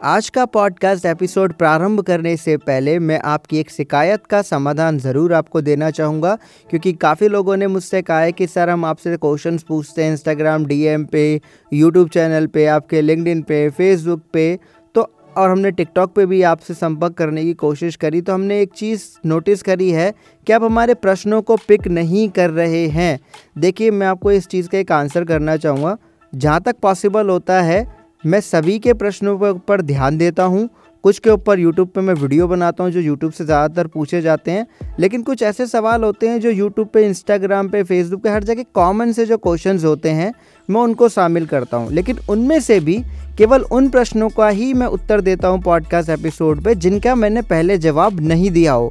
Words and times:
आज 0.00 0.28
का 0.28 0.44
podcast 0.44 1.06
episode 1.06 1.52
प्रारंभ 1.52 2.00
करने 2.00 2.36
से 2.36 2.56
पहले 2.56 2.98
मैं 2.98 3.18
आपकी 3.24 3.58
एक 3.58 3.70
शिकायत 3.70 4.26
का 4.26 4.40
समाधान 4.42 4.98
ज़रूर 4.98 5.32
आपको 5.34 5.60
देना 5.60 5.90
चाहूँगा, 5.90 6.34
क्योंकि 6.70 6.92
काफ़ी 6.92 7.28
लोगों 7.28 7.56
ने 7.56 7.66
मुझसे 7.66 8.02
कहा 8.02 8.18
है 8.20 8.32
कि, 8.32 8.46
सर, 8.46 8.70
हम 8.70 8.84
आपसे 8.84 9.16
क्वेश्चंस 9.16 9.62
पूछते 9.62 10.04
हैं 10.04 10.10
इंस्टाग्राम 10.12 10.66
डीएम 10.66 11.04
पे 11.04 11.40
यूट्यूब 11.72 12.08
चैनल 12.08 12.46
पे, 12.46 12.66
आपके 12.66 13.00
लिंकडिन 13.02 13.42
पे 13.42 13.68
फेसबुक 13.70 14.22
पे 14.32 14.58
तो 14.94 15.08
और 15.36 15.50
हमने 15.50 15.70
टिकटॉक 15.70 16.14
पे 16.14 16.26
भी 16.26 16.42
आपसे 16.42 16.74
संपर्क 16.74 17.14
करने 17.14 17.44
की 17.44 17.54
कोशिश 17.56 17.96
करी 17.96 18.20
तो 18.20 18.34
हमने 18.34 18.60
एक 18.60 18.72
चीज़ 18.76 19.04
नोटिस 19.26 19.62
करी 19.62 19.90
है 19.90 20.12
कि 20.46 20.52
आप 20.52 20.62
हमारे 20.62 20.94
प्रश्नों 20.96 21.42
को 21.42 21.56
पिक 21.68 21.88
नहीं 21.88 22.28
कर 22.30 22.50
रहे 22.50 22.86
हैं। 22.88 23.18
देखिए, 23.58 23.90
मैं 23.90 24.06
आपको 24.06 24.32
इस 24.32 24.46
चीज़ 24.46 24.68
का 24.68 24.78
एक 24.78 24.92
आंसर 24.92 25.24
करना 25.24 25.56
चाहूँगा। 25.56 25.96
जहाँ 26.32 26.60
तक 26.60 26.76
पॉसिबल 26.82 27.28
होता 27.28 27.60
है 27.62 27.95
मैं 28.26 28.40
सभी 28.40 28.78
के 28.78 28.92
प्रश्नों 28.92 29.54
पर 29.58 29.80
ध्यान 29.80 30.16
देता 30.18 30.44
हूँ। 30.44 30.68
कुछ 31.04 31.18
के 31.18 31.30
ऊपर 31.30 31.58
यूट्यूब 31.58 31.88
पे 31.88 32.00
मैं 32.00 32.14
वीडियो 32.14 32.46
बनाता 32.48 32.84
हूँ 32.84 32.92
जो 32.92 33.00
यूट्यूब 33.00 33.32
से 33.32 33.44
ज़्यादातर 33.44 33.86
पूछे 33.86 34.20
जाते 34.22 34.50
हैं। 34.50 34.66
लेकिन 35.00 35.22
कुछ 35.22 35.42
ऐसे 35.42 35.66
सवाल 35.66 36.04
होते 36.04 36.28
हैं 36.28 36.40
जो 36.40 36.50
यूट्यूब 36.50 36.88
पे 36.88 37.04
इंस्टाग्राम 37.06 37.68
पे 37.68 37.82
फेसबुक 37.82 38.22
पे, 38.22 38.28
हर 38.28 38.44
जगह 38.44 38.64
कॉमन 38.74 39.12
से 39.12 39.26
जो 39.26 39.36
क्वेश्चंस 39.36 39.84
होते 39.84 40.10
हैं, 40.10 40.32
मैं 40.68 40.80
उनको 40.80 41.08
शामिल 41.08 41.46
करता 41.46 41.76
हूँ। 41.76 41.92
लेकिन 41.92 42.18
उनमें 42.28 42.58
से 42.60 42.80
भी 42.80 42.98
केवल 43.38 43.62
उन 43.62 43.88
प्रश्नों 43.88 44.28
का 44.28 44.48
ही 44.48 44.72
मैं 44.74 44.86
उत्तर 44.88 45.20
देता 45.20 45.48
हूँ 45.48 45.62
पॉडकास्ट 45.62 46.10
एपिसोड 46.10 46.64
पे, 46.64 46.74
जिनका 46.74 47.14
मैंने 47.14 47.42
पहले 47.44 47.78
जवाब 47.78 48.20
नहीं 48.20 48.50
दिया 48.50 48.72
हो। 48.72 48.90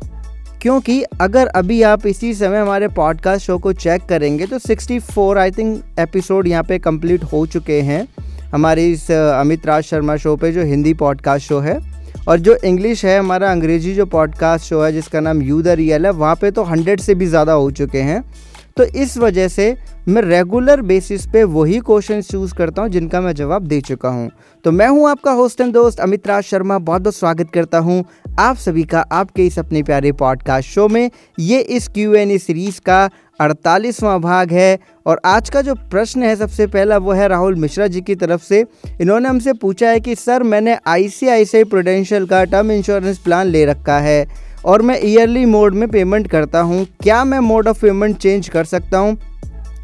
क्योंकि 0.61 1.01
अगर 1.21 1.47
अभी 1.47 1.81
आप 1.83 2.05
इसी 2.07 2.33
समय 2.33 2.59
हमारे 2.59 2.87
पॉडकास्ट 2.87 3.45
शो 3.45 3.57
को 3.57 3.73
चेक 3.73 4.05
करेंगे 4.09 4.45
तो 4.45 4.59
64 4.59 5.37
आई 5.37 5.51
थिंक 5.51 5.99
एपिसोड 5.99 6.47
यहाँ 6.47 6.63
पे 6.63 6.79
कंप्लीट 6.79 7.23
हो 7.23 7.45
चुके 7.45 7.81
हैं। 7.81 8.07
हमारे 8.55 8.85
इस 8.87 9.09
अमित 9.11 9.65
राज 9.65 9.83
शर्मा 9.83 10.15
शो 10.15 10.35
पे 10.35 10.51
जो 10.51 10.63
हिंदी 10.63 10.93
पॉडकास्ट 10.93 11.47
शो 11.47 11.59
है, 11.59 11.77
और 12.27 12.39
जो 12.39 12.55
इंग्लिश 12.65 13.03
है, 13.05 13.17
हमारा 13.19 13.51
अंग्रेज़ी 13.51 13.93
जो 13.93 14.05
पॉडकास्ट 14.05 14.65
शो 14.65 14.81
है, 14.81 14.91
जिसका 14.93 15.19
नाम 15.19 15.41
यू 15.41 15.61
द 15.61 15.67
रियल 15.67 16.05
है, 16.05 16.11
वहाँ 16.11 16.35
पे 16.35 16.51
तो 16.51 16.63
हंड्रेड 16.63 16.99
से 16.99 17.15
भी 17.15 17.25
ज़्यादा 17.25 17.53
हो 17.53 17.69
चुके 17.71 18.01
हैं। 18.01 18.23
तो 18.77 18.83
इस 18.83 19.17
वजह 19.17 19.47
से 19.47 19.65
मैं 20.07 20.21
रेगुलर 20.21 20.81
बेसिस 20.81 21.25
पे 21.33 21.43
वही 21.43 21.77
क्वेश्चन 21.79 22.21
चूज़ 22.21 22.53
करता 22.55 22.81
हूँ 22.81 22.89
जिनका 22.89 23.21
मैं 23.21 23.31
जवाब 23.33 23.67
दे 23.67 23.79
चुका 23.81 24.09
हूँ। 24.09 24.29
तो 24.65 24.71
मैं 24.71 24.87
हूँ 24.87 25.07
आपका 25.09 25.31
होस्ट 25.31 25.61
एंड 25.61 25.73
दोस्त 25.73 25.99
अमित 25.99 26.27
राज 26.27 26.43
शर्मा। 26.43 26.79
बहुत 26.79 27.01
बहुत 27.01 27.15
स्वागत 27.15 27.51
करता 27.53 27.77
हूँ 27.77 28.03
आप 28.39 28.57
सभी 28.57 28.83
का 28.83 29.05
आपके 29.11 29.45
इस 29.45 29.59
अपने 29.59 29.83
प्यारे 29.83 30.11
पॉडकास्ट 30.11 30.69
शो 30.69 30.87
में। 30.87 31.09
ये 31.39 31.59
इस 31.59 31.87
क्यू 31.87 32.13
एन 32.13 32.31
ए 32.31 32.37
सीरीज़ 32.37 32.81
का 32.81 33.09
अड़तालीसवां 33.39 34.19
भाग 34.21 34.51
है 34.51 34.79
और 35.05 35.21
आज 35.25 35.49
का 35.49 35.61
जो 35.61 35.75
प्रश्न 35.91 36.23
है 36.23 36.35
सबसे 36.35 36.67
पहला 36.67 36.97
वो 36.97 37.11
है 37.11 37.27
राहुल 37.27 37.55
मिश्रा 37.55 37.87
जी 37.87 38.01
की 38.01 38.15
तरफ़ 38.15 38.43
से। 38.43 38.65
इन्होंने 39.01 39.29
हमसे 39.29 39.53
पूछा 39.53 39.89
है 39.89 39.99
कि, 39.99 40.15
सर, 40.15 40.43
मैंने 40.43 40.77
I 40.87 41.07
C 41.09 41.27
I 41.27 41.45
C 41.45 41.63
Prudential 41.63 42.25
का 42.25 42.43
टर्म 42.43 42.71
इंश्योरेंस 42.71 43.17
प्लान 43.17 43.47
ले 43.47 43.65
रखा 43.65 43.99
है। 43.99 44.25
और 44.65 44.81
मैं 44.81 44.99
ईयरली 45.03 45.45
मोड 45.45 45.75
में 45.75 45.87
पेमेंट 45.89 46.27
करता 46.27 46.59
हूँ। 46.59 46.85
क्या 47.03 47.23
मैं 47.23 47.39
मोड 47.39 47.67
ऑफ़ 47.67 47.81
पेमेंट 47.81 48.17
चेंज 48.17 48.49
कर 48.49 48.63
सकता 48.63 48.97
हूँ? 48.97 49.17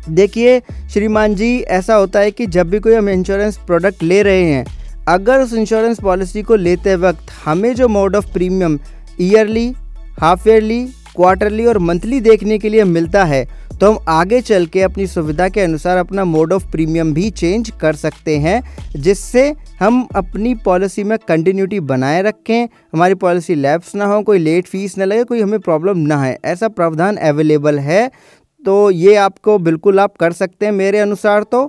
देखिए, 0.09 0.59
श्रीमान 0.93 1.35
जी, 1.35 1.59
ऐसा 1.59 1.95
होता 1.95 2.19
है 2.19 2.31
कि 2.31 2.45
जब 2.45 2.69
भी 2.69 2.79
कोई 2.79 2.93
हम 2.93 3.09
इंश्योरेंस 3.09 3.57
प्रोडक्ट 3.57 4.03
ले 4.03 4.21
रहे 4.23 4.43
हैं, 4.43 4.65
अगर 5.07 5.39
उस 5.39 5.53
इंश्योरेंस 5.53 5.99
पॉलिसी 5.99 6.41
को 6.41 6.55
लेते 6.55 6.95
वक्त 6.95 7.31
हमें 7.45 7.73
जो 7.75 7.87
mode 7.87 8.15
of 8.15 8.31
premium 8.33 8.79
yearly 9.21 9.73
half 10.19 10.49
yearly 10.49 10.83
quarterly 11.15 11.65
और 11.65 11.77
मंथली 11.77 12.19
देखने 12.21 12.57
के 12.57 12.69
लिए 12.69 12.83
मिलता 12.83 13.23
है 13.23 13.47
तो 13.81 13.91
हम 13.91 13.97
आगे 14.09 14.39
चल 14.41 14.65
के 14.65 14.81
अपनी 14.81 15.05
सुविधा 15.07 15.47
के 15.49 15.61
अनुसार 15.61 15.97
अपना 15.97 16.23
मोड 16.25 16.51
ऑफ़ 16.53 16.65
प्रीमियम 16.71 17.13
भी 17.13 17.29
चेंज 17.31 17.69
कर 17.81 17.95
सकते 17.95 18.37
हैं 18.39 18.61
जिससे 18.95 19.43
हम 19.79 20.01
अपनी 20.15 20.53
पॉलिसी 20.55 21.03
में 21.03 21.17
कंटिन्यूटी 21.27 21.79
बनाए 21.81 22.21
रखें। 22.21 22.67
हमारी 22.93 23.15
पॉलिसी 23.15 23.55
लैप्स 23.55 23.95
ना 23.95 24.05
हो 24.05 24.21
कोई 24.21 24.37
लेट 24.37 24.67
फ़ीस 24.67 24.97
ना 24.97 25.05
लगे 25.05 25.23
कोई 25.23 25.41
हमें 25.41 25.59
प्रॉब्लम 25.59 25.97
ना 25.99 26.17
है 26.17 26.37
ऐसा 26.45 26.67
प्रावधान 26.67 27.15
अवेलेबल 27.29 27.79
है। 27.79 28.09
तो 28.63 28.91
ये 28.91 29.15
आपको 29.15 29.58
बिल्कुल 29.59 29.99
आप 29.99 30.15
कर 30.15 30.31
सकते 30.31 30.65
हैं 30.65 30.73
मेरे 30.73 30.99
अनुसार 30.99 31.43
तो 31.43 31.64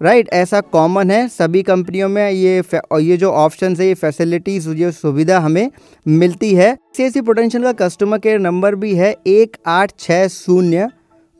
राइट 0.00 0.24
right, 0.24 0.38
ऐसा 0.38 0.60
कॉमन 0.60 1.10
है। 1.10 1.26
सभी 1.28 1.62
कंपनियों 1.62 2.08
में 2.08 2.30
ये 2.30 2.62
ये 3.02 3.16
जो 3.16 3.30
ऑप्शन 3.32 3.76
है 3.76 3.86
ये 3.86 3.94
फैसिलिटीज़ 3.94 4.68
ये 4.70 4.90
सुविधा 4.92 5.38
हमें 5.38 5.70
मिलती 6.06 6.52
है। 6.54 6.76
सी 6.96 7.20
पोटेंशियल 7.20 7.64
का 7.64 7.72
कस्टमर 7.86 8.18
केयर 8.18 8.38
नंबर 8.40 8.74
भी 8.74 8.94
है 8.94 9.14
एक 9.26 9.56
आठ 9.66 9.92
छः 9.98 10.26
शून्य। 10.28 10.88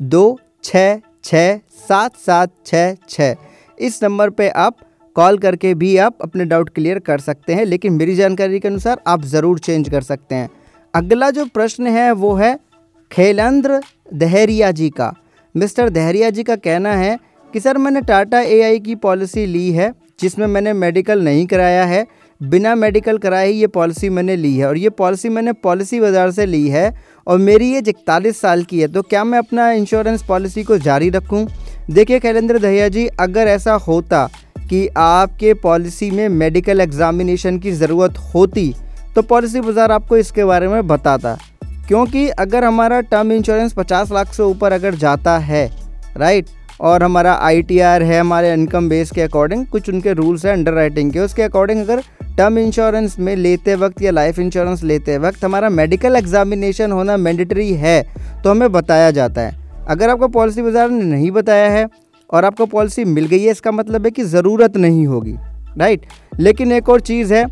दो 0.00 0.38
छः 0.65 0.99
छः 1.25 1.59
सात 1.88 2.16
सात 2.16 2.53
छः 2.66 2.94
छः 3.09 3.34
इस 3.78 4.03
नंबर 4.03 4.31
पे 4.31 4.49
आप 4.49 4.77
कॉल 5.16 5.38
करके 5.38 5.75
भी 5.75 5.97
आप 5.97 6.22
अपने 6.22 6.44
डाउट 6.44 6.69
क्लियर 6.69 6.99
कर 6.99 7.19
सकते 7.19 7.55
हैं, 7.55 7.65
लेकिन 7.65 7.93
मेरी 7.93 8.15
जानकारी 8.15 8.60
के 8.60 8.69
अनुसार 8.69 9.00
आप 9.06 9.25
ज़रूर 9.25 9.59
चेंज 9.59 9.88
कर 9.88 10.03
सकते 10.03 10.34
हैं। 10.34 10.49
अगला 10.94 11.31
जो 11.31 11.44
प्रश्न 11.44 11.87
है, 11.87 12.10
वो 12.12 12.34
है 12.34 12.59
खेलेंद्र 13.10 13.81
दहरिया 14.15 14.71
जी 14.71 14.91
का। 14.91 15.12
मिस्टर 15.55 15.88
दहरिया 15.91 16.31
जी 16.31 16.43
का 16.43 16.56
कहना 16.59 16.93
है 16.93 17.19
कि, 17.55 17.61
सर, 17.61 17.78
मैंने 17.78 18.00
टाटा 18.03 18.41
एआई 18.41 18.78
की 18.81 18.94
पॉलिसी 18.97 19.47
ली 19.47 19.71
है, 19.71 19.93
जिसमें 20.21 20.47
मैंने 20.47 20.72
मेडिकल 20.75 21.25
नहीं 21.25 21.47
कराया 21.47 21.84
है। 21.84 22.06
बिना 22.41 22.75
मेडिकल 22.75 23.19
कराए 23.19 23.49
ही 23.49 23.61
ये 23.61 23.66
पॉलिसी 23.69 24.09
मैंने 24.11 24.37
ली 24.37 24.56
है, 24.56 24.66
और 24.69 24.76
ये 24.76 24.91
पॉलिसी 24.91 25.28
मैंने 25.28 25.53
पॉलिसी 25.55 26.00
बाज़ार 26.00 26.31
से 26.31 26.47
ली 26.47 26.69
है 26.69 26.91
और 27.26 27.38
मेरी 27.38 27.70
एज 27.72 27.88
इकतालीस 27.88 28.40
साल 28.40 28.62
की 28.62 28.80
है 28.80 28.88
तो 28.88 29.02
क्या 29.02 29.24
मैं 29.24 29.38
अपना 29.38 29.70
इंश्योरेंस 29.72 30.22
पॉलिसी 30.22 30.62
को 30.62 30.78
जारी 30.78 31.10
रखूँ? 31.10 31.46
देखिए 31.90 32.18
कैलेंद्र 32.20 32.58
दहिया 32.58 32.88
जी, 32.88 33.06
अगर 33.08 33.48
ऐसा 33.48 33.74
होता 33.76 34.28
कि 34.70 34.86
आपके 34.88 35.54
पॉलिसी 35.56 36.10
में 36.10 36.28
मेडिकल 36.30 36.80
एग्ज़ामिनेशन 36.80 37.58
की 37.58 37.72
ज़रूरत 37.72 38.18
होती 38.34 38.72
तो 39.14 39.22
पॉलिसी 39.24 39.60
बाज़ार 39.60 39.92
आपको 39.92 40.16
इसके 40.16 40.44
बारे 40.44 40.68
में 40.68 40.86
बताता। 40.86 41.36
क्योंकि 41.88 42.28
अगर 42.30 42.64
हमारा 42.64 43.00
टर्म 43.02 43.32
इंश्योरेंस 43.32 43.72
पचास 43.72 44.12
लाख 44.12 44.32
से 44.34 44.42
ऊपर 44.42 44.72
अगर 44.72 44.94
जाता 44.96 45.36
है 45.40 45.66
राइट 46.16 46.46
और 46.80 47.02
हमारा 47.02 47.32
आईटीआर 47.34 48.02
है, 48.02 48.18
हमारे 48.20 48.52
इनकम 48.52 48.88
बेस 48.88 49.10
के 49.10 49.20
अकॉर्डिंग 49.22 49.64
कुछ 49.66 49.88
उनके 49.90 50.12
रूल्स 50.12 50.44
हैं 50.46 50.52
अंडर 50.52 50.72
राइटिंग 50.72 51.12
के। 51.12 51.20
उसके 51.20 51.42
अकॉर्डिंग 51.42 51.80
अगर 51.80 52.02
टर्म 52.36 52.58
इंश्योरेंस 52.58 53.18
में 53.18 53.34
लेते 53.36 53.74
वक्त 53.76 54.02
या 54.02 54.10
लाइफ 54.10 54.38
इंश्योरेंस 54.38 54.82
लेते 54.84 55.18
वक्त 55.18 55.44
हमारा 55.44 55.68
मेडिकल 55.70 56.16
एग्जामिनेशन 56.16 56.92
होना 56.92 57.16
मैंडेटरी 57.18 57.72
है 57.74 58.02
तो 58.44 58.50
हमें 58.50 58.72
बताया 58.72 59.10
जाता 59.12 59.40
है। 59.40 59.62
अगर 59.88 60.10
आपको 60.10 60.28
पॉलिसी 60.30 60.62
बाज़ार 60.62 60.90
ने 60.90 61.04
नहीं 61.06 61.30
बताया 61.32 61.70
है 61.70 61.86
और 62.30 62.44
आपको 62.44 62.66
पॉलिसी 62.66 63.04
मिल 63.06 63.26
गई 63.26 63.42
है, 63.42 63.50
इसका 63.50 63.70
मतलब 63.72 64.04
है 64.04 64.10
कि 64.10 64.24
ज़रूरत 64.24 64.76
नहीं 64.76 65.06
होगी 65.06 65.36
राइट 65.78 66.06
लेकिन 66.40 66.72
एक 66.72 66.88
और 66.88 67.00
चीज़ 67.02 67.34
है, 67.34 67.44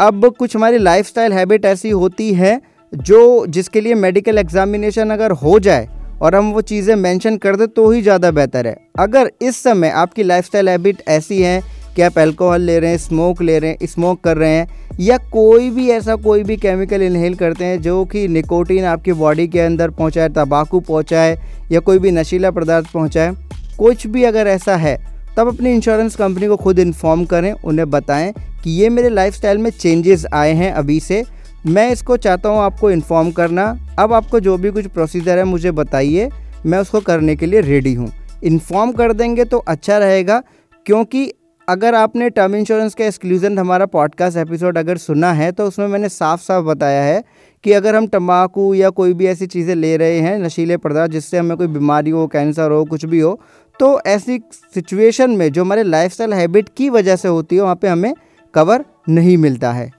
अब 0.00 0.32
कुछ 0.38 0.56
हमारी 0.56 0.78
लाइफ 0.78 1.18
हैबिट 1.18 1.64
ऐसी 1.66 1.90
होती 1.90 2.32
है, 2.34 2.60
जो 2.92 3.46
जिसके 3.48 3.80
लिए 3.80 3.94
मेडिकल 3.96 4.38
एग्जामिनेशन 4.38 5.10
अगर 5.10 5.30
हो 5.34 5.58
जाए 5.60 5.88
और 6.22 6.34
हम 6.34 6.52
वो 6.52 6.60
चीज़ें 6.62 6.94
मेंशन 6.96 7.36
कर 7.36 7.56
दें 7.56 7.66
तो 7.68 7.90
ही 7.90 8.02
ज़्यादा 8.02 8.30
बेहतर 8.30 8.66
है। 8.66 8.76
अगर 8.98 9.30
इस 9.42 9.62
समय 9.62 9.90
आपकी 9.90 10.22
लाइफस्टाइल 10.22 10.68
हैबिट 10.68 11.02
ऐसी 11.08 11.40
है 11.42 11.60
कि 11.96 12.02
आप 12.02 12.18
अल्कोहल 12.18 12.62
ले 12.62 12.78
रहे 12.78 12.90
हैं 12.90 12.98
स्मोक 12.98 13.42
ले 13.42 13.58
रहे 13.58 13.70
हैं 13.70 13.86
स्मोक 13.86 14.20
कर 14.24 14.36
रहे 14.36 14.50
हैं, 14.50 14.66
या 15.00 15.16
कोई 15.32 15.70
भी 15.70 15.88
ऐसा 15.90 16.14
कोई 16.16 16.42
भी 16.42 16.56
केमिकल 16.56 17.02
इनहेल 17.02 17.34
करते 17.34 17.64
हैं 17.64 17.80
जो 17.82 18.04
कि 18.04 18.26
निकोटीन 18.28 18.84
आपकी 18.84 19.12
बॉडी 19.14 19.46
के 19.48 19.60
अंदर 19.60 19.90
पहुँचाए, 19.90 20.28
तंबाकू 20.28 20.80
पहुँचाए, 20.80 21.36
या 21.72 21.80
कोई 21.80 21.98
भी 21.98 22.10
नशीला 22.10 22.50
पदार्थ 22.50 22.92
पहुँचाए, 22.92 23.32
कुछ 23.78 24.06
भी 24.06 24.24
अगर 24.24 24.46
ऐसा 24.46 24.76
है, 24.76 24.96
तब 25.36 25.48
अपनी 25.48 25.72
इंश्योरेंस 25.72 26.16
कंपनी 26.16 26.46
को 26.46 26.56
खुद 26.56 26.78
इन्फॉर्म 26.78 27.24
करें, 27.24 27.52
उन्हें 27.54 27.90
बताएँ 27.90 28.32
कि 28.64 28.70
ये 28.72 28.88
मेरे 28.88 29.08
लाइफस्टाइल 29.08 29.58
में 29.58 29.70
चेंजेस 29.70 30.26
आए 30.34 30.52
हैं 30.52 30.72
अभी 30.72 31.00
से। 31.00 31.22
मैं 31.66 31.90
इसको 31.90 32.16
चाहता 32.16 32.48
हूँ 32.48 32.58
आपको 32.58 32.90
इन्फॉर्म 32.90 33.30
करना। 33.32 33.64
अब 33.98 34.12
आपको 34.12 34.40
जो 34.40 34.56
भी 34.56 34.70
कुछ 34.70 34.86
प्रोसीजर 34.86 35.38
है, 35.38 35.44
मुझे 35.44 35.70
बताइए। 35.72 36.28
मैं 36.66 36.78
उसको 36.78 37.00
करने 37.00 37.36
के 37.36 37.46
लिए 37.46 37.60
रेडी 37.62 37.94
हूँ। 37.94 38.10
इन्फॉर्म 38.44 38.92
कर 38.92 39.12
देंगे 39.12 39.44
तो 39.44 39.58
अच्छा 39.58 39.98
रहेगा, 39.98 40.42
क्योंकि 40.86 41.32
अगर 41.68 41.94
आपने 41.94 42.28
टर्म 42.30 42.54
इंश्योरेंस 42.56 42.94
का 42.94 43.04
एक्सक्लूजन 43.04 43.58
हमारा 43.58 43.86
पॉडकास्ट 43.86 44.36
एपिसोड 44.38 44.78
अगर 44.78 44.96
सुना 44.98 45.32
है 45.32 45.50
तो 45.52 45.66
उसमें 45.66 45.86
मैंने 45.88 46.08
साफ़ 46.08 46.40
साफ़ 46.40 46.64
बताया 46.64 47.02
है 47.02 47.22
कि 47.64 47.72
अगर 47.72 47.96
हम 47.96 48.06
तम्बाकू 48.06 48.72
या 48.74 48.90
कोई 48.90 49.12
भी 49.14 49.26
ऐसी 49.26 49.46
चीज़ें 49.46 49.74
ले 49.74 49.96
रहे 49.96 50.18
हैं, 50.18 50.38
नशीले 50.38 50.76
पदार्थ, 50.76 51.12
जिससे 51.12 51.38
हमें 51.38 51.56
कोई 51.56 51.66
बीमारी 51.68 52.10
हो 52.10 52.26
कैंसर 52.28 52.70
हो, 52.70 52.84
कुछ 52.84 53.04
भी 53.04 53.20
हो 53.20 53.38
तो 53.80 54.00
ऐसी 54.06 54.40
सिचुएशन 54.74 55.30
में 55.30 55.50
जो 55.52 55.64
हमारे 55.64 55.82
लाइफस्टाइल 55.82 56.32
हैबिट 56.32 56.68
की 56.76 56.88
वजह 56.90 57.16
से 57.16 57.28
होती 57.28 57.56
है, 57.56 57.62
वहाँ 57.62 57.74
पर 57.76 57.88
हमें 57.88 58.14
कवर 58.54 58.84
नहीं 59.08 59.36
मिलता 59.38 59.72
है। 59.72 59.90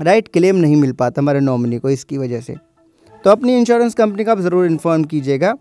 राइट 0.00 0.28
क्लेम 0.28 0.56
नहीं 0.56 0.76
मिल 0.76 0.92
पाता 0.92 1.20
हमारे 1.20 1.40
नॉमिनी 1.40 1.78
को 1.78 1.90
इसकी 1.90 2.18
वजह 2.18 2.40
से। 2.40 2.54
तो 3.24 3.30
अपनी 3.30 3.56
इंश्योरेंस 3.56 3.94
कंपनी 3.94 4.24
का 4.24 4.32
आप 4.32 4.40
ज़रूर 4.40 4.66
इन्फॉर्म 4.66 5.04
कीजिएगा। 5.04 5.54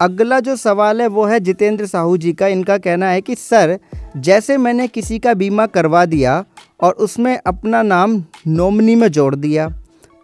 अगला 0.00 0.38
जो 0.40 0.56
सवाल 0.56 1.00
है 1.00 1.06
वो 1.06 1.24
है 1.24 1.38
जितेंद्र 1.40 1.86
साहू 1.86 2.16
जी 2.16 2.32
का। 2.32 2.46
इनका 2.46 2.78
कहना 2.78 3.08
है 3.08 3.20
कि, 3.20 3.34
सर, 3.34 3.78
जैसे 4.16 4.56
मैंने 4.56 4.88
किसी 4.88 5.18
का 5.18 5.34
बीमा 5.34 5.66
करवा 5.66 6.04
दिया 6.04 6.44
और 6.80 6.92
उसमें 6.92 7.38
अपना 7.46 7.82
नाम 7.82 8.22
नॉमिनी 8.46 8.94
में 8.94 9.08
जोड़ 9.08 9.34
दिया 9.34 9.68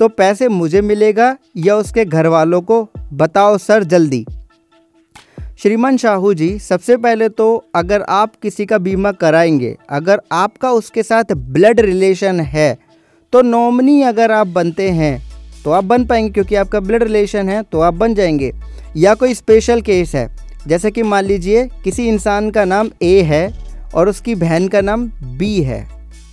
तो 0.01 0.09
पैसे 0.09 0.49
मुझे 0.49 0.81
मिलेगा 0.81 1.37
या 1.57 1.77
उसके 1.77 2.05
घर 2.05 2.27
वालों 2.27 2.61
को? 2.63 2.89
बताओ 3.13 3.57
सर, 3.59 3.85
जल्दी। 3.85 4.25
श्रीमान 5.59 5.97
शाहू 5.97 6.33
जी, 6.35 6.59
सबसे 6.59 6.97
पहले 6.97 7.29
तो 7.29 7.65
अगर 7.75 8.03
आप 8.03 8.37
किसी 8.37 8.67
का 8.67 8.79
बीमा 8.79 9.13
कराएँगे, 9.13 9.77
अगर 9.91 10.21
आपका 10.33 10.71
उसके 10.73 11.03
साथ 11.03 11.33
ब्लड 11.33 11.81
रिलेशन 11.81 12.41
है 12.41 12.79
तो 13.33 13.41
नॉमनी 13.43 14.01
अगर 14.03 14.33
आप 14.33 14.47
बनते 14.47 14.89
हैं 14.91 15.21
तो 15.65 15.71
आप 15.71 15.85
बन 15.85 16.05
पाएँगे 16.05 16.31
क्योंकि 16.31 16.55
आपका 16.55 16.81
ब्लड 16.81 17.03
रिलेशन 17.03 17.49
है 17.49 17.63
तो 17.63 17.81
आप 17.81 17.95
बन 17.95 18.15
जाएँगे। 18.15 18.53
या 18.97 19.15
कोई 19.15 19.35
स्पेशल 19.35 19.81
केस 19.81 20.15
है, 20.15 20.29
जैसे 20.67 20.91
कि 20.91 21.03
मान 21.03 21.25
लीजिए 21.25 21.65
किसी 21.85 22.09
इंसान 22.09 22.51
का 22.51 22.65
नाम 22.65 22.91
ए 23.03 23.21
है 23.23 23.53
और 23.95 24.09
उसकी 24.09 24.35
बहन 24.35 24.69
का 24.69 24.81
नाम 24.81 25.07
बी 25.39 25.63
है 25.63 25.87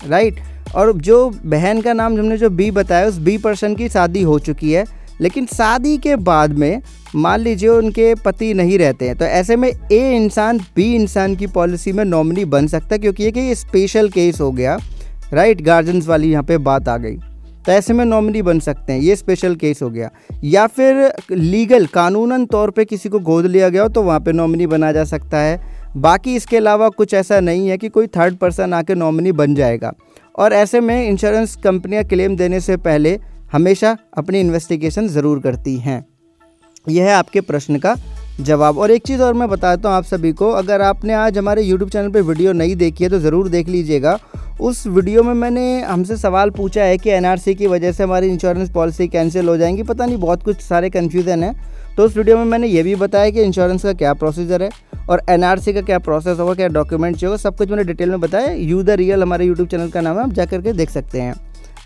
राइट 0.08 0.40
और 0.76 0.94
जो 0.94 1.30
बहन 1.46 1.82
का 1.82 1.94
नाम 1.94 2.20
हमने 2.20 2.38
जो 2.38 2.50
बी 2.50 2.72
बताया, 2.72 3.08
उस 3.08 3.18
बी 3.18 3.38
पर्सन 3.38 3.76
की 3.76 3.90
शादी 3.90 4.22
हो 4.22 4.40
चुकी 4.40 4.72
है, 4.72 4.86
लेकिन 5.22 5.46
शादी 5.46 5.98
के 5.98 6.16
बाद 6.16 6.58
में 6.58 6.82
मान 7.16 7.40
लीजिए 7.40 7.70
उनके 7.70 8.14
पति 8.16 8.54
नहीं 8.54 8.78
रहते 8.80 9.08
हैं 9.08 9.16
तो 9.18 9.26
ऐसे 9.26 9.56
में 9.56 9.70
ए 9.70 10.16
इंसान 10.16 10.60
बी 10.76 10.94
इंसान 10.96 11.36
की 11.36 11.48
पॉलिसी 11.48 11.92
में 11.92 12.06
नॉमिनी 12.06 12.46
बन 12.46 12.68
सकता 12.68 12.96
है, 12.96 13.00
क्योंकि 13.00 13.24
ये 13.24 13.32
कि 13.32 13.56
स्पेशल 13.56 14.10
केस 14.10 14.42
हो 14.42 14.52
गया। 14.52 14.78
राइट, 15.30 15.62
गार्जियंस 15.62 16.08
वाली 16.08 16.32
यहाँ 16.32 16.44
पे 16.44 16.58
बात 16.60 16.90
आ 16.90 16.98
गई। 16.98 17.16
तो 17.66 17.72
ऐसे 17.72 17.94
में 17.94 18.04
नॉमिनी 18.06 18.42
बन 18.42 18.60
सकते 18.60 18.94
हैं, 18.94 19.00
ये 19.00 19.16
स्पेशल 19.16 19.56
केस 19.56 19.82
हो 19.82 19.90
गया। 19.90 20.10
या 20.46 20.66
फिर 20.68 21.12
लीगल 21.32 21.86
कानूनन 21.88 22.46
तौर 22.48 22.72
पे 22.72 22.86
किसी 22.86 23.10
को 23.10 23.20
गोद 23.22 23.46
लिया 23.46 23.70
गया 23.70 23.84
हो 23.84 23.90
तो 23.90 24.04
वहाँ 24.04 24.20
पे 24.20 24.32
नॉमिनी 24.34 24.68
बना 24.68 24.92
जा 24.92 25.04
सकता 25.06 25.38
है। 25.38 25.76
बाकी 25.98 26.36
इसके 26.36 26.58
अलावा 26.58 26.90
कुछ 26.92 27.14
ऐसा 27.14 27.40
नहीं 27.40 27.68
है 27.70 27.78
कि 27.78 27.90
कोई 27.90 28.08
थर्ड 28.08 28.36
पर्सन 28.38 28.74
आके 28.74 28.96
नॉमिनी 28.96 29.32
बन 29.34 29.56
जाएगा। 29.56 29.92
और 30.36 30.54
ऐसे 30.54 30.80
में 30.82 31.08
इंश्योरेंस 31.08 31.56
कंपनियाँ 31.56 32.04
क्लेम 32.06 32.36
देने 32.38 32.60
से 32.60 32.78
पहले 32.80 33.18
हमेशा 33.52 33.96
अपनी 34.18 34.40
इन्वेस्टिगेशन 34.40 35.08
ज़रूर 35.10 35.40
करती 35.40 35.76
हैं। 35.78 36.06
यह 36.88 37.06
है 37.06 37.14
आपके 37.14 37.42
प्रश्न 37.42 37.78
का 37.78 37.96
जवाब। 38.42 38.78
और 38.78 38.92
एक 38.92 39.06
चीज़ 39.06 39.22
और 39.22 39.34
मैं 39.34 39.48
बताता 39.50 39.90
हूँ 39.90 39.98
आप 39.98 40.04
सभी 40.06 40.32
को, 40.32 40.52
अगर 40.52 40.82
आपने 40.84 41.14
आज 41.16 41.38
हमारे 41.38 41.62
यूट्यूब 41.64 41.90
चैनल 41.90 42.10
पर 42.10 42.22
वीडियो 42.24 42.52
नहीं 42.54 42.76
देखी 42.78 43.04
है 43.04 43.10
तो 43.10 43.20
ज़रूर 43.20 43.50
देख 43.50 43.70
लीजिएगा। 43.70 44.18
उस 44.60 44.86
वीडियो 44.88 45.24
में 45.24 45.34
मैंने 45.34 45.82
हमसे 45.82 46.16
सवाल 46.18 46.50
पूछा 46.50 46.84
है 46.84 46.98
कि 46.98 47.10
एनआरसी 47.10 47.54
की 47.56 47.68
वजह 47.68 47.92
से 47.92 48.04
हमारी 48.04 48.28
इंश्योरेंस 48.28 48.70
पॉलिसी 48.70 49.08
कैंसिल 49.08 49.48
हो 49.50 49.58
जाएँगी। 49.58 49.84
पता 49.84 50.06
नहीं, 50.06 50.18
बहुत 50.18 50.44
कुछ 50.44 50.62
सारे 50.62 50.90
कन्फ्यूज़न 50.90 51.44
है। 51.44 51.54
तो 51.98 52.04
उस 52.04 52.16
वीडियो 52.18 52.38
में 52.38 52.46
मैंने 52.46 52.68
ये 52.68 52.84
भी 52.84 52.96
बताया 52.96 53.30
कि 53.30 53.42
इंश्योरेंस 53.42 53.84
का 53.84 53.94
क्या 53.94 54.14
प्रोसीजर 54.14 54.64
है 54.64 54.70
और 55.10 55.22
एनआरसी 55.30 55.74
का 55.74 55.82
क्या 55.82 56.00
प्रोसेस 56.00 56.40
होगा, 56.40 56.54
क्या 56.54 56.68
डॉक्यूमेंट 56.68 57.24
होगा, 57.24 57.38
सब 57.38 57.58
कुछ 57.58 57.70
मैंने 57.70 57.84
डिटेल 57.84 58.10
में 58.10 58.20
बताया। 58.20 58.52
यू 58.52 58.82
द 58.84 58.90
रियल 58.90 59.22
हमारे 59.22 59.46
यूट्यूब 59.46 59.68
चैनल 59.68 59.90
का 59.90 60.02
नाम 60.02 60.18
है, 60.18 60.24
आप 60.24 60.34
जा 60.34 60.46
करके 60.46 60.74
देख 60.74 60.90
सकते 60.90 61.22
हैं। 61.22 61.36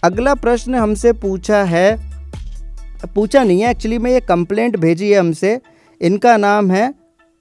अगला 0.04 0.34
प्रश्न 0.36 0.76
हमसे 0.76 1.14
पूछा 1.14 1.64
है, 1.64 2.00
पूछा 3.16 3.44
नहीं 3.44 3.62
है 3.62 3.72
एक्चुअली 3.72 3.98
में 3.98 4.12
ये 4.12 4.20
कंप्लेंट 4.20 4.78
भेजी 4.78 5.12
है 5.12 5.20
हमसे। 5.20 5.60
इनका 6.02 6.38
नाम 6.38 6.72
है 6.72 6.94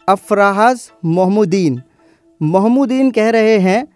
अफराज 0.09 0.91
मोहम्मदीन 1.05 1.81
मोहम्मदीन 2.41 3.11
कह 3.11 3.29
रहे 3.31 3.59
हैं 3.59 3.87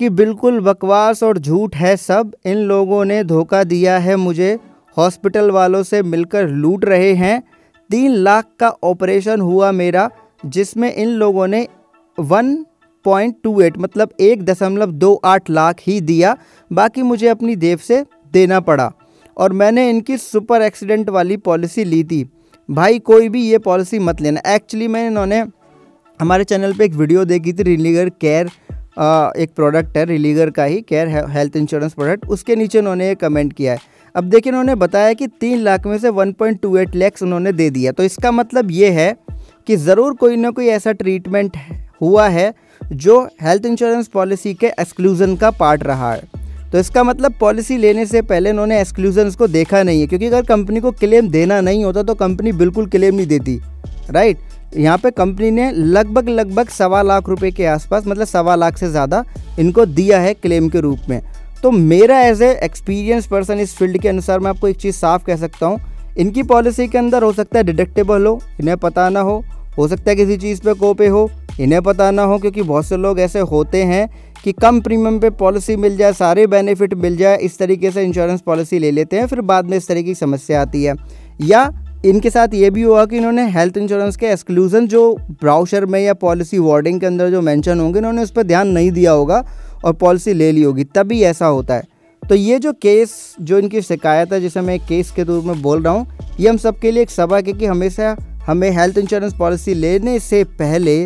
कि 0.00 0.08
बिल्कुल 0.10 0.60
बकवास 0.60 1.22
और 1.22 1.38
झूठ 1.38 1.74
है 1.76 1.96
सब। 1.96 2.30
इन 2.46 2.56
लोगों 2.56 3.04
ने 3.04 3.22
धोखा 3.24 3.62
दिया 3.64 3.98
है 3.98 4.14
मुझे। 4.16 4.58
हॉस्पिटल 4.96 5.50
वालों 5.50 5.82
से 5.82 6.02
मिलकर 6.02 6.48
लूट 6.48 6.84
रहे 6.84 7.12
हैं। 7.12 7.42
तीन 7.90 8.10
लाख 8.10 8.44
का 8.60 8.68
ऑपरेशन 8.68 9.40
हुआ 9.40 9.72
मेरा, 9.72 10.08
जिसमें 10.46 10.92
इन 10.92 11.08
लोगों 11.08 11.46
ने 11.46 11.66
वन 12.18 12.54
पॉइंट 13.04 13.36
टू 13.44 13.60
एट 13.60 13.78
मतलब 13.78 14.14
एक 14.20 14.44
दशमलव 14.44 14.92
दो 14.92 15.14
आठ 15.24 15.50
लाख 15.50 15.76
ही 15.80 16.00
दिया। 16.00 16.36
बाकी 16.70 17.02
मुझे 17.02 17.28
अपनी 17.28 17.56
देव 17.56 17.78
से 17.78 18.04
देना 18.32 18.60
पड़ा 18.60 18.90
और 19.36 19.52
मैंने 19.52 19.88
इनकी 19.90 20.16
सुपर 20.16 20.62
एक्सीडेंट 20.62 21.10
वाली 21.10 21.36
पॉलिसी 21.36 21.84
ली 21.84 22.02
थी। 22.04 22.24
भाई, 22.68 22.98
कोई 22.98 23.28
भी 23.28 23.42
ये 23.42 23.58
पॉलिसी 23.58 23.98
मत 23.98 24.20
लेना। 24.20 24.40
एक्चुअली 24.54 24.88
मैंने 24.88 25.06
इन्होंने 25.06 25.44
हमारे 26.20 26.44
चैनल 26.44 26.72
पे 26.72 26.84
एक 26.84 26.94
वीडियो 26.94 27.24
देखी 27.24 27.52
थी, 27.52 27.62
रिलीगर 27.62 28.08
केयर 28.10 28.50
एक 28.96 29.50
प्रोडक्ट 29.56 29.96
है 29.96 30.04
रिलीगर 30.04 30.50
का 30.50 30.64
ही 30.64 30.80
केयर 30.82 31.08
हेल्थ 31.30 31.56
इंश्योरेंस 31.56 31.92
प्रोडक्ट 31.92 32.26
उसके 32.28 32.56
नीचे 32.56 32.78
उन्होंने 32.78 33.08
ये 33.08 33.14
कमेंट 33.16 33.52
किया 33.52 33.72
है। 33.72 33.78
अब 34.14 34.24
देखिए, 34.24 34.50
उन्होंने 34.50 34.74
बताया 34.74 35.12
कि 35.12 35.26
तीन 35.40 35.58
लाख 35.60 35.86
में 35.86 35.96
से 35.98 36.10
1.28 36.10 36.94
लैक्स 36.94 37.22
उन्होंने 37.22 37.52
दे 37.52 37.68
दिया। 37.70 37.92
तो 37.92 38.02
इसका 38.02 38.30
मतलब 38.32 38.70
ये 38.70 38.90
है 38.92 39.14
कि 39.66 39.76
ज़रूर 39.78 40.14
कोई 40.14 40.36
ना 40.36 40.50
कोई 40.50 40.66
ऐसा 40.68 40.92
ट्रीटमेंट 40.94 41.56
हुआ 42.00 42.28
है 42.28 42.52
जो 42.82 43.22
हेल्थ 43.42 43.66
इंश्योरेंस 43.66 44.08
पॉलिसी 44.08 44.54
के 44.54 44.66
एक्सक्लूज़न 44.68 45.36
का 45.36 45.50
पार्ट 45.52 45.82
रहा 45.84 46.12
है। 46.12 46.28
तो 46.72 46.78
इसका 46.78 47.02
मतलब 47.04 47.34
पॉलिसी 47.40 47.76
लेने 47.76 48.06
से 48.06 48.22
पहले 48.22 48.50
उन्होंने 48.50 48.80
एक्सक्लूजन 48.80 49.30
को 49.30 49.46
देखा 49.48 49.82
नहीं 49.82 50.00
है, 50.00 50.06
क्योंकि 50.06 50.26
अगर 50.26 50.42
कंपनी 50.44 50.80
को 50.80 50.90
क्लेम 50.92 51.28
देना 51.30 51.60
नहीं 51.60 51.84
होता 51.84 52.02
तो 52.02 52.14
कंपनी 52.16 52.52
बिल्कुल 52.54 52.86
क्लेम 52.88 53.14
नहीं 53.14 53.26
देती 53.26 53.58
राइट 54.10 54.38
यहाँ 54.72 54.98
पे 54.98 55.10
कंपनी 55.10 55.50
ने 55.50 55.70
लगभग 55.72 56.28
लगभग 56.28 56.68
सवा 56.68 57.02
लाख 57.02 57.28
रुपए 57.28 57.50
के 57.50 57.66
आसपास 57.66 58.06
मतलब 58.06 58.26
सवा 58.26 58.54
लाख 58.54 58.76
से 58.78 58.90
ज़्यादा 58.90 59.24
इनको 59.58 59.86
दिया 59.86 60.20
है 60.20 60.34
क्लेम 60.34 60.68
के 60.68 60.80
रूप 60.80 61.08
में। 61.08 61.20
तो 61.62 61.70
मेरा 61.70 62.20
एज 62.20 62.42
ए 62.42 62.52
एक्सपीरियंस 62.64 63.26
पर्सन 63.26 63.60
इस 63.60 63.74
फ़ील्ड 63.76 63.98
के 63.98 64.08
अनुसार 64.08 64.40
मैं 64.40 64.50
आपको 64.50 64.68
एक 64.68 64.76
चीज़ 64.76 64.96
साफ़ 64.96 65.24
कह 65.24 65.36
सकता 65.36 65.66
हूँ। 65.66 65.80
इनकी 66.18 66.42
पॉलिसी 66.44 66.86
के 66.88 66.98
अंदर 66.98 67.22
हो 67.22 67.32
सकता 67.32 67.58
है 67.58 67.64
डिडक्टेबल 67.64 68.26
हो, 68.26 68.40
इन्हें 68.60 68.76
पता 68.76 69.08
ना 69.08 69.20
हो। 69.20 69.42
हो 69.78 69.88
सकता 69.88 70.10
है 70.10 70.16
किसी 70.16 70.36
चीज़ 70.36 70.60
पे 70.62 70.74
कोपे 70.74 71.06
हो, 71.06 71.30
इन्हें 71.60 71.82
पता 71.82 72.10
ना 72.10 72.22
हो, 72.22 72.38
क्योंकि 72.38 72.62
बहुत 72.62 72.86
से 72.86 72.96
लोग 72.96 73.20
ऐसे 73.20 73.40
होते 73.40 73.82
हैं 73.84 74.08
कि 74.44 74.52
कम 74.52 74.80
प्रीमियम 74.80 75.18
पे 75.20 75.30
पॉलिसी 75.32 75.76
मिल 75.76 75.96
जाए, 75.96 76.12
सारे 76.12 76.46
बेनिफिट 76.46 76.94
मिल 76.94 77.16
जाए, 77.16 77.36
इस 77.36 77.58
तरीके 77.58 77.90
से 77.90 78.04
इंश्योरेंस 78.04 78.40
पॉलिसी 78.40 78.78
ले 78.78 78.90
लेते 78.90 79.18
हैं, 79.18 79.26
फिर 79.26 79.40
बाद 79.42 79.64
में 79.64 79.76
इस 79.76 79.88
तरीके 79.88 80.08
की 80.08 80.14
समस्या 80.14 80.62
आती 80.62 80.84
है। 80.84 80.94
या 81.40 81.70
इनके 82.06 82.30
साथ 82.30 82.54
ये 82.54 82.68
भी 82.70 82.82
हुआ 82.82 83.04
कि 83.06 83.16
इन्होंने 83.16 83.42
हेल्थ 83.50 83.76
इंश्योरेंस 83.76 84.16
के 84.16 84.26
एक्सक्लूजन 84.26 84.86
जो 84.86 85.02
ब्राउशर 85.40 85.86
में 85.86 86.00
या 86.00 86.12
पॉलिसी 86.14 86.58
वार्डिंग 86.58 87.00
के 87.00 87.06
अंदर 87.06 87.30
जो 87.30 87.40
मेंशन 87.40 87.80
होंगे, 87.80 87.98
इन्होंने 87.98 88.22
उस 88.22 88.30
पर 88.30 88.42
ध्यान 88.42 88.68
नहीं 88.68 88.90
दिया 88.90 89.12
होगा 89.12 89.44
और 89.84 89.92
पॉलिसी 89.92 90.32
ले 90.32 90.50
ली 90.52 90.62
होगी। 90.62 90.84
तभी 90.94 91.20
ऐसा 91.22 91.46
होता 91.46 91.74
है। 91.74 91.82
तो 92.22 92.34
ये 92.34 92.58
जो 92.58 92.72
केस 92.72 93.12
जो 93.40 93.58
इनकी 93.58 93.82
शिकायत 93.82 94.32
है, 94.32 94.40
जिसे 94.40 94.60
मैं 94.60 94.74
एक 94.74 94.82
केस 94.88 95.10
के 95.10 95.22
रूप 95.22 95.44
में 95.44 95.62
बोल 95.62 95.82
रहा 95.82 95.92
हूँ, 95.92 96.06
ये 96.40 96.48
हम 96.48 96.56
सबके 96.56 96.90
लिए 96.90 97.02
एक 97.02 97.10
सबक 97.10 97.46
है 97.46 97.52
कि 97.52 97.66
हमेशा 97.66 98.16
हमें 98.46 98.70
हेल्थ 98.70 98.98
इंश्योरेंस 98.98 99.34
पॉलिसी 99.38 99.74
लेने 99.74 100.18
से 100.20 100.42
पहले 100.58 100.96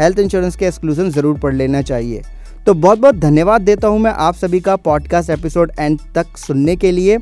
हेल्थ 0.00 0.18
इंश्योरेंस 0.18 0.56
के 0.56 0.66
एक्सक्लूजन 0.66 1.10
ज़रूर 1.10 1.38
पढ़ 1.38 1.54
लेना 1.54 1.82
चाहिए। 1.82 2.22
तो 2.66 2.74
बहुत 2.74 2.98
बहुत 2.98 3.14
धन्यवाद 3.14 3.62
देता 3.62 3.88
हूँ 3.88 3.98
मैं 3.98 4.10
आप 4.10 4.34
सभी 4.34 4.60
का 4.60 4.76
पॉडकास्ट 4.76 5.30
एपिसोड 5.30 5.72
एंड 5.78 5.98
तक 6.14 6.36
सुनने 6.38 6.76
के 6.76 6.90
लिए। 6.92 7.18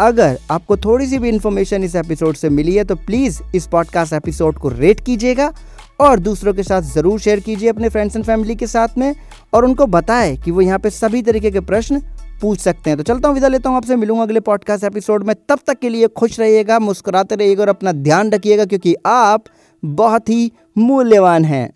अगर 0.00 0.38
आपको 0.50 0.76
थोड़ी 0.76 1.06
सी 1.06 1.18
भी 1.18 1.28
इन्फॉर्मेशन 1.28 1.84
इस 1.84 1.94
एपिसोड 1.96 2.34
से 2.34 2.48
मिली 2.48 2.74
है 2.74 2.84
तो 2.84 2.94
प्लीज़ 2.96 3.40
इस 3.54 3.66
पॉडकास्ट 3.66 4.12
एपिसोड 4.12 4.58
को 4.58 4.68
रेट 4.68 5.00
कीजिएगा 5.00 5.52
और 6.00 6.18
दूसरों 6.18 6.54
के 6.54 6.62
साथ 6.62 6.82
ज़रूर 6.82 7.20
शेयर 7.20 7.40
कीजिए 7.40 7.68
अपने 7.68 7.88
फ्रेंड्स 7.88 8.16
एंड 8.16 8.24
फैमिली 8.24 8.54
के 8.54 8.66
साथ 8.66 8.98
में 8.98 9.14
और 9.54 9.64
उनको 9.64 9.86
बताएँ 9.86 10.36
कि 10.36 10.50
वो 10.50 10.60
यहाँ 10.60 10.78
पे 10.78 10.90
सभी 10.90 11.22
तरीके 11.22 11.50
के 11.50 11.60
प्रश्न 11.60 12.00
पूछ 12.40 12.58
सकते 12.58 12.90
हैं। 12.90 12.96
तो 12.96 13.02
चलता 13.02 13.28
हूँ, 13.28 13.34
विदा 13.34 13.48
लेता 13.48 13.70
हूँ 13.70 13.76
आपसे, 13.76 13.96
मिलूँगा 13.96 14.22
अगले 14.22 14.40
पॉडकास्ट 14.40 14.84
एपिसोड 14.84 15.24
में। 15.24 15.36
तब 15.48 15.58
तक 15.66 15.78
के 15.78 15.88
लिए 15.88 16.08
खुश 16.08 16.40
रहिएगा, 16.40 16.78
मुस्कुराते 16.78 17.34
रहिएगा 17.34 17.62
और 17.62 17.68
अपना 17.68 17.92
ध्यान 17.92 18.30
रखिएगा, 18.30 18.64
क्योंकि 18.64 18.94
आप 19.06 19.44
बहुत 19.84 20.28
ही 20.28 20.52
मूल्यवान 20.78 21.44
हैं। 21.44 21.70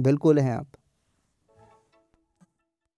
बिल्कुल 0.00 0.38
हैं 0.38 0.52
आप। 0.56 0.66